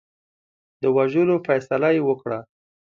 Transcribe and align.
د 0.81 0.83
وژلو 0.97 1.35
فیصله 1.47 1.89
یې 1.95 2.01
وکړه. 2.09 2.39